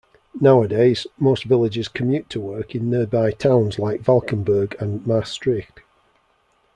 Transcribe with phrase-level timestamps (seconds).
[0.39, 5.81] Nowadays, most villagers commute to work in nearby towns like Valkenburg and Maastricht.